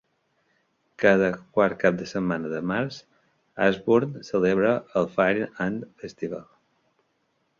Cada 1.01 1.27
quart 1.57 1.75
cap 1.83 1.99
de 1.99 2.07
setmana 2.11 2.49
de 2.53 2.61
març, 2.71 2.97
Ashburn 3.67 4.17
celebra 4.31 4.73
el 5.03 5.09
Fire 5.19 5.47
Ant 5.67 5.79
Festival. 6.05 6.45